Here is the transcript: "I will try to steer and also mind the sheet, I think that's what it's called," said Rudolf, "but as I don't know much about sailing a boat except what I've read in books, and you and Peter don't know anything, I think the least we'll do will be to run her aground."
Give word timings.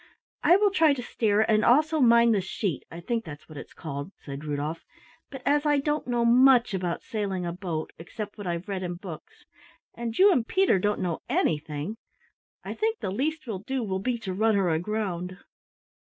"I 0.41 0.55
will 0.57 0.71
try 0.71 0.95
to 0.95 1.03
steer 1.03 1.41
and 1.41 1.63
also 1.63 1.99
mind 1.99 2.33
the 2.33 2.41
sheet, 2.41 2.85
I 2.89 3.01
think 3.01 3.23
that's 3.23 3.47
what 3.47 3.59
it's 3.59 3.75
called," 3.75 4.11
said 4.25 4.45
Rudolf, 4.45 4.83
"but 5.29 5.43
as 5.45 5.63
I 5.63 5.77
don't 5.77 6.07
know 6.07 6.25
much 6.25 6.73
about 6.73 7.03
sailing 7.03 7.45
a 7.45 7.53
boat 7.53 7.93
except 7.99 8.35
what 8.35 8.47
I've 8.47 8.67
read 8.67 8.81
in 8.81 8.95
books, 8.95 9.45
and 9.93 10.17
you 10.17 10.31
and 10.31 10.47
Peter 10.47 10.79
don't 10.79 11.01
know 11.01 11.21
anything, 11.29 11.97
I 12.63 12.73
think 12.73 12.97
the 12.99 13.11
least 13.11 13.45
we'll 13.45 13.59
do 13.59 13.83
will 13.83 13.99
be 13.99 14.17
to 14.17 14.33
run 14.33 14.55
her 14.55 14.71
aground." 14.71 15.37